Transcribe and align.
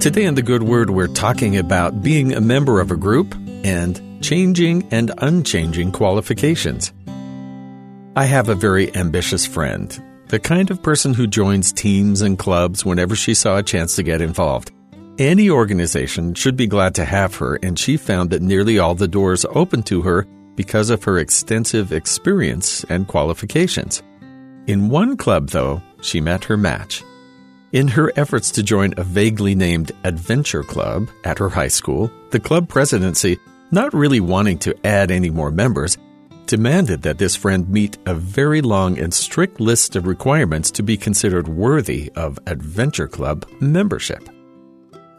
Today 0.00 0.26
in 0.26 0.36
The 0.36 0.42
Good 0.42 0.62
Word, 0.62 0.90
we're 0.90 1.08
talking 1.08 1.56
about 1.56 2.04
being 2.04 2.32
a 2.32 2.40
member 2.40 2.80
of 2.80 2.92
a 2.92 2.96
group 2.96 3.34
and 3.64 4.22
changing 4.22 4.86
and 4.92 5.10
unchanging 5.18 5.90
qualifications. 5.90 6.92
I 8.14 8.24
have 8.26 8.48
a 8.48 8.54
very 8.54 8.94
ambitious 8.94 9.44
friend, 9.44 10.00
the 10.28 10.38
kind 10.38 10.70
of 10.70 10.84
person 10.84 11.14
who 11.14 11.26
joins 11.26 11.72
teams 11.72 12.22
and 12.22 12.38
clubs 12.38 12.84
whenever 12.84 13.16
she 13.16 13.34
saw 13.34 13.58
a 13.58 13.62
chance 13.64 13.96
to 13.96 14.04
get 14.04 14.20
involved. 14.20 14.70
Any 15.18 15.50
organization 15.50 16.32
should 16.34 16.56
be 16.56 16.68
glad 16.68 16.94
to 16.94 17.04
have 17.04 17.34
her, 17.34 17.56
and 17.56 17.76
she 17.76 17.96
found 17.96 18.30
that 18.30 18.40
nearly 18.40 18.78
all 18.78 18.94
the 18.94 19.08
doors 19.08 19.44
open 19.50 19.82
to 19.82 20.02
her 20.02 20.28
because 20.54 20.90
of 20.90 21.02
her 21.02 21.18
extensive 21.18 21.92
experience 21.92 22.84
and 22.84 23.08
qualifications. 23.08 24.00
In 24.68 24.90
one 24.90 25.16
club, 25.16 25.48
though, 25.48 25.82
she 26.02 26.20
met 26.20 26.44
her 26.44 26.56
match. 26.56 27.02
In 27.70 27.88
her 27.88 28.10
efforts 28.16 28.50
to 28.52 28.62
join 28.62 28.94
a 28.96 29.04
vaguely 29.04 29.54
named 29.54 29.92
adventure 30.04 30.62
club 30.62 31.10
at 31.24 31.38
her 31.38 31.50
high 31.50 31.68
school, 31.68 32.10
the 32.30 32.40
club 32.40 32.66
presidency, 32.66 33.38
not 33.70 33.92
really 33.92 34.20
wanting 34.20 34.58
to 34.60 34.86
add 34.86 35.10
any 35.10 35.28
more 35.28 35.50
members, 35.50 35.98
demanded 36.46 37.02
that 37.02 37.18
this 37.18 37.36
friend 37.36 37.68
meet 37.68 37.98
a 38.06 38.14
very 38.14 38.62
long 38.62 38.98
and 38.98 39.12
strict 39.12 39.60
list 39.60 39.96
of 39.96 40.06
requirements 40.06 40.70
to 40.70 40.82
be 40.82 40.96
considered 40.96 41.46
worthy 41.46 42.10
of 42.16 42.38
adventure 42.46 43.06
club 43.06 43.46
membership. 43.60 44.26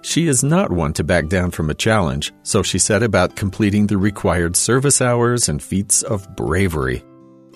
She 0.02 0.28
is 0.28 0.44
not 0.44 0.72
one 0.72 0.94
to 0.94 1.04
back 1.04 1.28
down 1.28 1.52
from 1.52 1.70
a 1.70 1.76
challenge, 1.76 2.34
so 2.42 2.64
she 2.64 2.80
set 2.80 3.04
about 3.04 3.36
completing 3.36 3.86
the 3.86 3.98
required 4.00 4.56
service 4.56 5.04
hours 5.04 5.50
and 5.50 5.62
feats 5.62 6.02
of 6.02 6.36
bravery. 6.36 7.04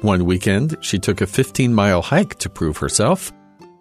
One 0.02 0.26
weekend, 0.26 0.78
she 0.82 1.00
took 1.00 1.22
a 1.22 1.26
15 1.26 1.74
mile 1.74 2.04
hike 2.04 2.38
to 2.40 2.50
prove 2.50 2.78
herself 2.78 3.32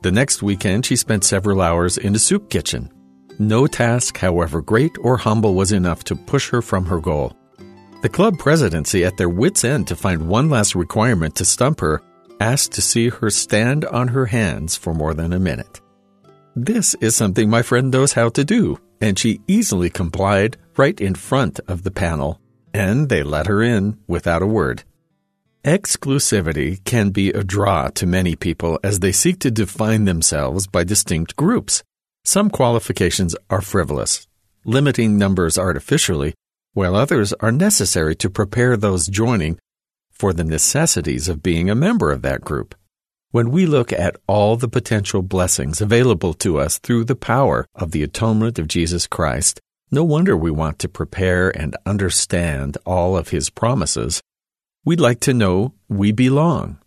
the 0.03 0.13
next 0.13 0.43
weekend, 0.43 0.85
she 0.85 0.97
spent 0.97 1.25
several 1.25 1.61
hours 1.61 1.99
in 1.99 2.15
a 2.15 2.19
soup 2.19 2.51
kitchen. 2.51 2.91
No 3.39 3.67
task, 3.67 4.19
however 4.19 4.61
great 4.61 4.93
or 5.01 5.17
humble, 5.17 5.55
was 5.55 5.73
enough 5.73 6.05
to 6.05 6.17
push 6.17 6.51
her 6.51 6.63
from 6.63 6.85
her 6.87 7.01
goal. 7.01 7.37
The 8.03 8.09
club 8.09 8.39
presidency, 8.39 9.05
at 9.05 9.17
their 9.17 9.29
wits' 9.29 9.65
end 9.65 9.87
to 9.89 9.97
find 9.97 10.29
one 10.29 10.51
last 10.51 10.75
requirement 10.75 11.37
to 11.37 11.45
stump 11.45 11.81
her, 11.81 12.03
asked 12.41 12.73
to 12.73 12.83
see 12.83 13.09
her 13.09 13.31
stand 13.31 13.85
on 13.85 14.09
her 14.09 14.27
hands 14.27 14.77
for 14.77 14.93
more 14.93 15.15
than 15.15 15.33
a 15.33 15.39
minute. 15.39 15.81
This 16.57 16.95
is 16.97 17.17
something 17.17 17.49
my 17.49 17.63
friend 17.63 17.91
knows 17.91 18.13
how 18.13 18.29
to 18.31 18.45
do, 18.45 18.79
and 19.01 19.19
she 19.19 19.41
easily 19.47 19.89
complied 19.89 20.57
right 20.77 21.01
in 21.01 21.15
front 21.15 21.61
of 21.69 21.83
the 21.83 21.91
panel, 21.91 22.41
and 22.75 23.09
they 23.09 23.23
let 23.23 23.47
her 23.47 23.63
in 23.63 23.99
without 24.07 24.43
a 24.43 24.47
word. 24.47 24.83
Exclusivity 25.65 26.83
can 26.83 27.11
be 27.11 27.31
a 27.31 27.45
draw 27.45 27.87
to 27.91 28.05
many 28.05 28.35
people 28.35 28.81
as 28.83 28.99
they 28.99 29.13
seek 29.13 29.39
to 29.39 29.49
define 29.49 30.07
themselves 30.07 30.67
by 30.67 30.83
distinct 30.83 31.37
groups. 31.37 31.85
Some 32.25 32.51
qualifications 32.51 33.37
are 33.49 33.61
frivolous, 33.61 34.27
limiting 34.65 35.17
numbers 35.17 35.57
artificially, 35.57 36.35
while 36.75 36.97
others 36.97 37.33
are 37.35 37.53
necessary 37.53 38.17
to 38.17 38.29
prepare 38.29 38.77
those 38.77 39.07
joining 39.07 39.57
for 40.11 40.33
the 40.33 40.43
necessities 40.43 41.29
of 41.29 41.45
being 41.45 41.71
a 41.71 41.77
member 41.77 42.11
of 42.11 42.23
that 42.23 42.41
group. 42.41 42.75
When 43.31 43.53
we 43.53 43.65
look 43.65 43.93
at 43.93 44.17
all 44.27 44.57
the 44.57 44.67
potential 44.67 45.23
blessings 45.23 45.81
available 45.81 46.35
to 46.35 46.59
us 46.59 46.79
through 46.79 47.05
the 47.05 47.15
power 47.15 47.67
of 47.77 47.93
the 47.93 48.03
atonement 48.03 48.59
of 48.59 48.67
Jesus 48.67 49.07
Christ, 49.07 49.61
no 49.93 50.03
wonder 50.03 50.37
we 50.37 50.51
want 50.51 50.81
to 50.81 50.89
prepare 50.89 51.57
and 51.57 51.77
understand 51.87 52.79
all 52.85 53.17
of 53.17 53.29
his 53.29 53.49
promises 53.49 54.21
We'd 54.85 54.99
like 54.99 55.21
to 55.21 55.33
know 55.33 55.75
we 55.89 56.11
belong. 56.11 56.79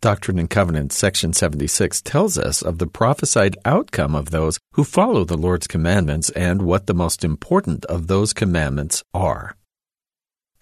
Doctrine 0.00 0.38
and 0.38 0.48
Covenants, 0.48 0.96
section 0.96 1.34
76, 1.34 2.00
tells 2.00 2.38
us 2.38 2.62
of 2.62 2.78
the 2.78 2.86
prophesied 2.86 3.58
outcome 3.66 4.14
of 4.14 4.30
those 4.30 4.58
who 4.72 4.84
follow 4.84 5.22
the 5.22 5.36
Lord's 5.36 5.66
commandments 5.66 6.30
and 6.30 6.62
what 6.62 6.86
the 6.86 6.94
most 6.94 7.24
important 7.24 7.84
of 7.86 8.06
those 8.06 8.32
commandments 8.32 9.02
are. 9.12 9.54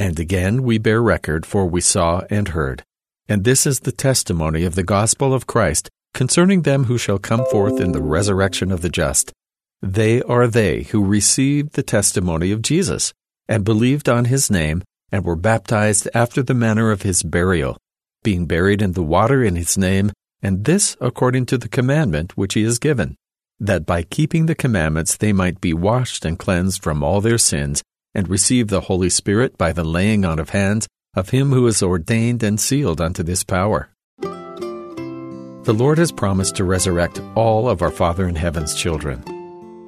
And 0.00 0.18
again 0.18 0.64
we 0.64 0.78
bear 0.78 1.00
record, 1.00 1.46
for 1.46 1.64
we 1.64 1.80
saw 1.80 2.22
and 2.28 2.48
heard. 2.48 2.82
And 3.28 3.44
this 3.44 3.68
is 3.68 3.80
the 3.80 3.92
testimony 3.92 4.64
of 4.64 4.74
the 4.74 4.82
gospel 4.82 5.32
of 5.32 5.46
Christ 5.46 5.88
concerning 6.12 6.62
them 6.62 6.84
who 6.84 6.98
shall 6.98 7.20
come 7.20 7.44
forth 7.52 7.80
in 7.80 7.92
the 7.92 8.02
resurrection 8.02 8.72
of 8.72 8.82
the 8.82 8.88
just. 8.88 9.32
They 9.80 10.22
are 10.22 10.48
they 10.48 10.82
who 10.82 11.04
received 11.04 11.74
the 11.74 11.84
testimony 11.84 12.50
of 12.50 12.62
Jesus 12.62 13.12
and 13.48 13.62
believed 13.64 14.08
on 14.08 14.24
his 14.24 14.50
name 14.50 14.82
and 15.14 15.24
were 15.24 15.36
baptized 15.36 16.08
after 16.12 16.42
the 16.42 16.52
manner 16.52 16.90
of 16.90 17.02
his 17.02 17.22
burial, 17.22 17.76
being 18.24 18.46
buried 18.46 18.82
in 18.82 18.94
the 18.94 19.02
water 19.02 19.44
in 19.44 19.54
his 19.54 19.78
name, 19.78 20.10
and 20.42 20.64
this 20.64 20.96
according 21.00 21.46
to 21.46 21.56
the 21.56 21.68
commandment 21.68 22.36
which 22.36 22.54
he 22.54 22.64
has 22.64 22.80
given, 22.80 23.14
that 23.60 23.86
by 23.86 24.02
keeping 24.02 24.46
the 24.46 24.56
commandments 24.56 25.16
they 25.16 25.32
might 25.32 25.60
be 25.60 25.72
washed 25.72 26.24
and 26.24 26.36
cleansed 26.36 26.82
from 26.82 27.04
all 27.04 27.20
their 27.20 27.38
sins, 27.38 27.80
and 28.12 28.28
receive 28.28 28.66
the 28.66 28.80
Holy 28.80 29.08
Spirit 29.08 29.56
by 29.56 29.70
the 29.70 29.84
laying 29.84 30.24
on 30.24 30.40
of 30.40 30.50
hands 30.50 30.88
of 31.14 31.28
him 31.28 31.52
who 31.52 31.64
is 31.68 31.80
ordained 31.80 32.42
and 32.42 32.58
sealed 32.58 33.00
unto 33.00 33.22
this 33.22 33.44
power. 33.44 33.90
The 34.20 35.76
Lord 35.78 35.98
has 35.98 36.10
promised 36.10 36.56
to 36.56 36.64
resurrect 36.64 37.22
all 37.36 37.68
of 37.68 37.82
our 37.82 37.92
Father 37.92 38.26
in 38.26 38.34
heaven's 38.34 38.74
children. 38.74 39.22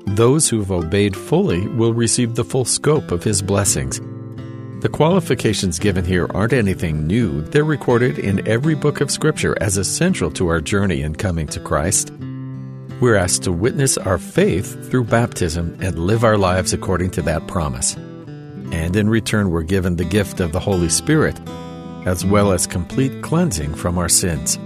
Those 0.06 0.48
who 0.48 0.60
have 0.60 0.70
obeyed 0.70 1.16
fully 1.16 1.66
will 1.66 1.94
receive 1.94 2.36
the 2.36 2.44
full 2.44 2.64
scope 2.64 3.10
of 3.10 3.24
his 3.24 3.42
blessings 3.42 4.00
the 4.86 4.92
qualifications 4.92 5.80
given 5.80 6.04
here 6.04 6.28
aren't 6.32 6.52
anything 6.52 7.08
new, 7.08 7.42
they're 7.46 7.64
recorded 7.64 8.20
in 8.20 8.46
every 8.46 8.76
book 8.76 9.00
of 9.00 9.10
Scripture 9.10 9.56
as 9.60 9.76
essential 9.76 10.30
to 10.30 10.46
our 10.46 10.60
journey 10.60 11.02
in 11.02 11.12
coming 11.12 11.48
to 11.48 11.58
Christ. 11.58 12.12
We're 13.00 13.16
asked 13.16 13.42
to 13.42 13.52
witness 13.52 13.98
our 13.98 14.16
faith 14.16 14.88
through 14.88 15.06
baptism 15.06 15.76
and 15.80 15.98
live 15.98 16.22
our 16.22 16.38
lives 16.38 16.72
according 16.72 17.10
to 17.12 17.22
that 17.22 17.48
promise. 17.48 17.96
And 17.96 18.94
in 18.94 19.08
return, 19.08 19.50
we're 19.50 19.64
given 19.64 19.96
the 19.96 20.04
gift 20.04 20.38
of 20.38 20.52
the 20.52 20.60
Holy 20.60 20.88
Spirit, 20.88 21.36
as 22.06 22.24
well 22.24 22.52
as 22.52 22.68
complete 22.68 23.24
cleansing 23.24 23.74
from 23.74 23.98
our 23.98 24.08
sins. 24.08 24.56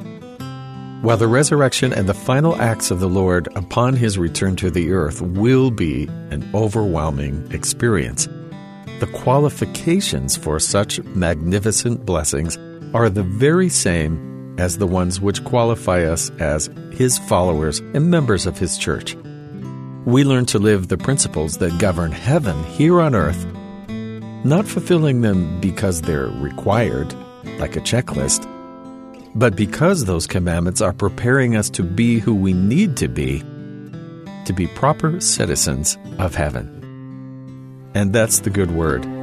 While 1.01 1.17
the 1.17 1.29
resurrection 1.29 1.95
and 1.95 2.07
the 2.07 2.13
final 2.13 2.61
acts 2.61 2.91
of 2.91 3.01
the 3.01 3.09
Lord 3.09 3.49
upon 3.57 3.97
his 3.97 4.19
return 4.19 4.55
to 4.57 4.71
the 4.71 4.93
earth 4.93 5.23
will 5.23 5.71
be 5.71 6.09
an 6.29 6.47
overwhelming 6.53 7.51
experience, 7.53 8.29
the 9.01 9.07
qualifications 9.07 10.37
for 10.37 10.61
such 10.61 11.03
magnificent 11.05 12.05
blessings 12.05 12.59
are 12.93 13.09
the 13.09 13.23
very 13.23 13.71
same 13.71 14.55
as 14.59 14.77
the 14.77 14.87
ones 14.87 15.23
which 15.23 15.43
qualify 15.43 16.03
us 16.03 16.31
as 16.39 16.69
His 16.93 17.19
followers 17.19 17.79
and 17.95 18.11
members 18.11 18.45
of 18.45 18.59
His 18.59 18.77
church. 18.77 19.17
We 20.05 20.23
learn 20.23 20.45
to 20.47 20.59
live 20.59 20.89
the 20.89 20.99
principles 20.99 21.57
that 21.59 21.79
govern 21.79 22.13
heaven 22.13 22.63
here 22.65 23.01
on 23.01 23.15
earth, 23.15 23.47
not 24.45 24.69
fulfilling 24.69 25.23
them 25.23 25.61
because 25.61 26.03
they're 26.03 26.27
required, 26.27 27.15
like 27.59 27.77
a 27.77 27.81
checklist, 27.81 28.47
but 29.35 29.57
because 29.57 30.05
those 30.05 30.27
commandments 30.27 30.83
are 30.83 30.93
preparing 30.93 31.57
us 31.57 31.71
to 31.71 31.83
be 31.83 32.19
who 32.19 32.35
we 32.35 32.53
need 32.53 32.99
to 32.99 33.09
be, 33.09 33.41
to 34.45 34.53
be 34.55 34.67
proper 34.67 35.21
citizens 35.21 35.97
of 36.19 36.35
heaven. 36.35 36.80
And 37.95 38.13
that's 38.13 38.41
the 38.41 38.51
good 38.51 38.71
word. 38.71 39.20